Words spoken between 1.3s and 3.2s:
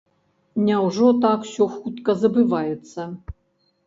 усё хутка забываецца?